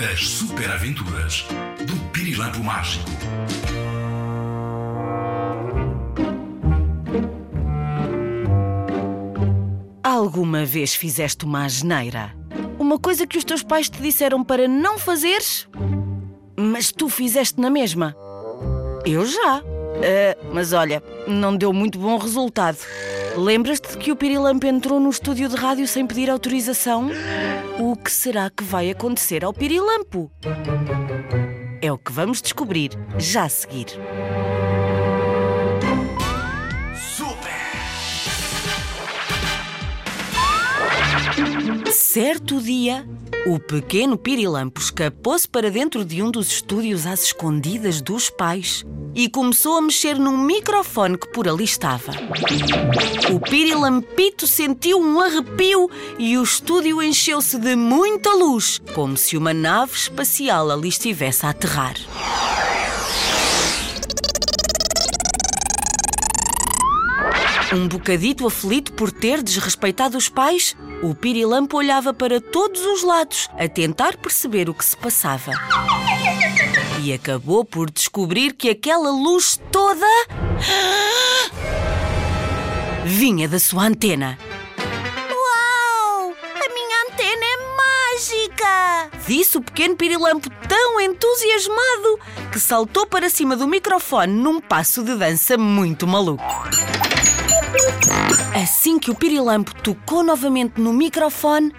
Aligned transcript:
As 0.00 0.26
super 0.26 0.70
aventuras 0.70 1.44
do 1.86 1.94
Pirilampo 2.10 2.60
Mágico. 2.64 3.10
Alguma 10.02 10.64
vez 10.64 10.94
fizeste 10.94 11.44
uma 11.44 11.66
asneira? 11.66 12.34
Uma 12.78 12.98
coisa 12.98 13.26
que 13.26 13.36
os 13.36 13.44
teus 13.44 13.62
pais 13.62 13.90
te 13.90 14.00
disseram 14.00 14.42
para 14.42 14.66
não 14.66 14.98
fazeres, 14.98 15.68
mas 16.56 16.90
tu 16.90 17.10
fizeste 17.10 17.60
na 17.60 17.68
mesma? 17.68 18.16
Eu 19.04 19.26
já. 19.26 19.62
Ah, 19.62 20.36
mas 20.50 20.72
olha, 20.72 21.02
não 21.28 21.54
deu 21.54 21.74
muito 21.74 21.98
bom 21.98 22.16
resultado. 22.16 22.78
Lembras-te 23.36 23.96
que 23.96 24.10
o 24.10 24.16
Pirilampo 24.16 24.66
entrou 24.66 24.98
no 24.98 25.10
estúdio 25.10 25.48
de 25.48 25.56
rádio 25.56 25.86
sem 25.86 26.06
pedir 26.06 26.28
autorização? 26.30 27.10
O 27.78 27.96
que 27.96 28.10
será 28.10 28.50
que 28.50 28.64
vai 28.64 28.90
acontecer 28.90 29.44
ao 29.44 29.52
Pirilampo? 29.52 30.30
É 31.80 31.92
o 31.92 31.98
que 31.98 32.12
vamos 32.12 32.42
descobrir 32.42 32.90
já 33.18 33.44
a 33.44 33.48
seguir. 33.48 33.86
Certo 41.90 42.60
dia, 42.60 43.06
o 43.46 43.58
pequeno 43.58 44.16
Pirilampo 44.16 44.80
escapou-se 44.80 45.48
para 45.48 45.70
dentro 45.70 46.04
de 46.04 46.22
um 46.22 46.30
dos 46.30 46.48
estúdios 46.48 47.06
às 47.06 47.24
escondidas 47.24 48.00
dos 48.00 48.30
pais 48.30 48.84
e 49.14 49.28
começou 49.28 49.76
a 49.76 49.82
mexer 49.82 50.18
num 50.18 50.36
microfone 50.36 51.18
que 51.18 51.28
por 51.28 51.48
ali 51.48 51.64
estava. 51.64 52.12
O 53.32 53.40
Pirilampito 53.40 54.46
sentiu 54.46 55.00
um 55.00 55.20
arrepio 55.20 55.90
e 56.18 56.38
o 56.38 56.42
estúdio 56.42 57.02
encheu-se 57.02 57.58
de 57.58 57.74
muita 57.76 58.34
luz, 58.34 58.80
como 58.94 59.16
se 59.16 59.36
uma 59.36 59.52
nave 59.52 59.94
espacial 59.94 60.70
ali 60.70 60.88
estivesse 60.88 61.46
a 61.46 61.50
aterrar. 61.50 61.94
Um 67.72 67.86
bocadito 67.86 68.46
aflito 68.48 68.92
por 68.94 69.12
ter 69.12 69.42
desrespeitado 69.44 70.18
os 70.18 70.28
pais, 70.28 70.76
o 71.02 71.14
Pirilampo 71.14 71.76
olhava 71.76 72.12
para 72.12 72.40
todos 72.40 72.80
os 72.84 73.04
lados 73.04 73.48
a 73.56 73.68
tentar 73.68 74.16
perceber 74.16 74.68
o 74.68 74.74
que 74.74 74.84
se 74.84 74.96
passava. 74.96 75.52
E 77.00 77.12
acabou 77.12 77.64
por 77.64 77.88
descobrir 77.88 78.54
que 78.54 78.70
aquela 78.70 79.10
luz 79.10 79.60
toda. 79.70 80.06
vinha 83.04 83.48
da 83.48 83.60
sua 83.60 83.84
antena. 83.84 84.36
Uau! 85.30 86.34
A 86.34 86.74
minha 86.74 87.04
antena 87.06 87.44
é 87.44 87.56
mágica! 87.76 89.10
Disse 89.28 89.58
o 89.58 89.62
pequeno 89.62 89.94
Pirilampo 89.94 90.50
tão 90.68 91.00
entusiasmado 91.00 92.18
que 92.50 92.58
saltou 92.58 93.06
para 93.06 93.30
cima 93.30 93.56
do 93.56 93.68
microfone 93.68 94.32
num 94.32 94.60
passo 94.60 95.04
de 95.04 95.14
dança 95.14 95.56
muito 95.56 96.04
maluco. 96.04 96.44
Assim 98.54 98.98
que 98.98 99.10
o 99.10 99.14
Pirilampo 99.14 99.74
tocou 99.82 100.22
novamente 100.22 100.80
no 100.80 100.92
microfone, 100.92 101.72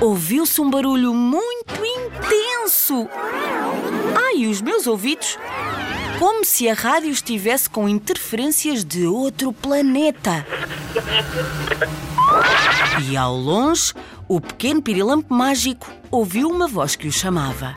ouviu-se 0.00 0.60
um 0.60 0.70
barulho 0.70 1.12
muito 1.14 1.74
intenso. 1.84 3.08
Ai, 4.28 4.46
os 4.46 4.60
meus 4.60 4.86
ouvidos! 4.86 5.38
Como 6.18 6.44
se 6.44 6.68
a 6.68 6.74
rádio 6.74 7.10
estivesse 7.10 7.68
com 7.68 7.88
interferências 7.88 8.84
de 8.84 9.06
outro 9.06 9.52
planeta. 9.52 10.46
E 13.10 13.16
ao 13.16 13.36
longe, 13.36 13.92
o 14.28 14.40
pequeno 14.40 14.80
Pirilampo 14.80 15.34
mágico 15.34 15.90
ouviu 16.10 16.48
uma 16.48 16.66
voz 16.66 16.96
que 16.96 17.08
o 17.08 17.12
chamava. 17.12 17.76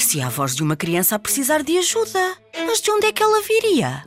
Parecia 0.00 0.28
a 0.28 0.30
voz 0.30 0.56
de 0.56 0.62
uma 0.62 0.76
criança 0.76 1.14
a 1.14 1.18
precisar 1.18 1.62
de 1.62 1.76
ajuda. 1.76 2.34
Mas 2.66 2.80
de 2.80 2.90
onde 2.90 3.08
é 3.08 3.12
que 3.12 3.22
ela 3.22 3.42
viria? 3.42 4.02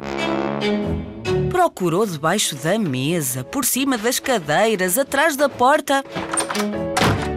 Procurou 1.51 2.03
debaixo 2.03 2.55
da 2.55 2.79
mesa, 2.79 3.43
por 3.43 3.63
cima 3.63 3.95
das 3.95 4.17
cadeiras, 4.17 4.97
atrás 4.97 5.35
da 5.35 5.47
porta. 5.47 6.03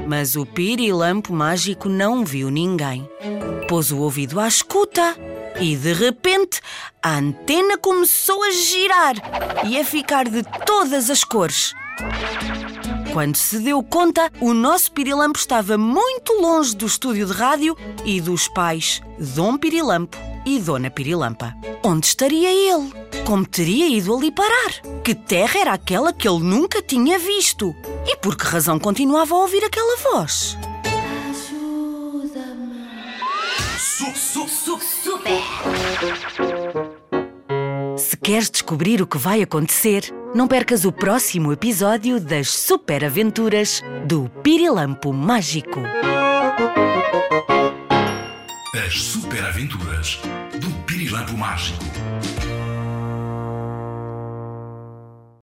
Mas 0.06 0.36
o 0.36 0.46
pirilampo 0.46 1.34
mágico 1.34 1.86
não 1.86 2.24
viu 2.24 2.48
ninguém. 2.48 3.06
Pôs 3.68 3.92
o 3.92 3.98
ouvido 3.98 4.40
à 4.40 4.48
escuta 4.48 5.14
e, 5.60 5.76
de 5.76 5.92
repente, 5.92 6.62
a 7.02 7.18
antena 7.18 7.76
começou 7.76 8.42
a 8.42 8.50
girar 8.52 9.16
e 9.66 9.78
a 9.78 9.84
ficar 9.84 10.30
de 10.30 10.42
todas 10.64 11.10
as 11.10 11.22
cores. 11.22 11.74
Quando 13.16 13.36
se 13.36 13.60
deu 13.60 13.82
conta, 13.82 14.30
o 14.42 14.52
nosso 14.52 14.92
Pirilampo 14.92 15.38
estava 15.38 15.78
muito 15.78 16.34
longe 16.34 16.76
do 16.76 16.84
estúdio 16.84 17.24
de 17.24 17.32
rádio 17.32 17.74
e 18.04 18.20
dos 18.20 18.46
pais, 18.46 19.00
Dom 19.34 19.56
Pirilampo 19.56 20.18
e 20.44 20.58
Dona 20.58 20.90
Pirilampa. 20.90 21.54
Onde 21.82 22.08
estaria 22.08 22.52
ele? 22.52 22.92
Como 23.24 23.46
teria 23.46 23.88
ido 23.88 24.14
ali 24.14 24.30
parar? 24.30 24.82
Que 25.02 25.14
terra 25.14 25.60
era 25.60 25.72
aquela 25.72 26.12
que 26.12 26.28
ele 26.28 26.40
nunca 26.40 26.82
tinha 26.82 27.18
visto? 27.18 27.74
E 28.06 28.18
por 28.18 28.36
que 28.36 28.44
razão 28.44 28.78
continuava 28.78 29.34
a 29.34 29.38
ouvir 29.38 29.64
aquela 29.64 29.96
voz? 29.96 30.58
Su, 33.78 34.14
su, 34.14 34.46
su, 34.46 34.78
Super! 34.78 35.42
Se 37.96 38.14
queres 38.18 38.50
descobrir 38.50 39.00
o 39.00 39.06
que 39.06 39.16
vai 39.16 39.40
acontecer, 39.40 40.12
não 40.34 40.46
percas 40.46 40.84
o 40.84 40.92
próximo 40.92 41.52
episódio 41.52 42.20
das 42.20 42.48
Super 42.48 43.04
Aventuras 43.04 43.82
do 44.06 44.28
Pirilampo 44.42 45.12
Mágico. 45.12 45.80
As 48.86 49.02
super 49.02 49.44
aventuras 49.44 50.20
do 50.60 50.70
Pirilampo 50.84 51.36
Mágico. 51.36 51.84